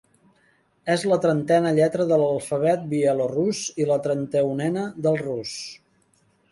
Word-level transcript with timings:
És 0.93 1.03
la 1.11 1.17
trentena 1.25 1.73
lletra 1.79 2.07
de 2.13 2.19
l'alfabet 2.23 2.89
bielorús 2.95 3.63
i 3.85 3.89
la 3.93 4.01
trenta-unena 4.09 4.89
del 5.07 5.25
rus. 5.29 5.57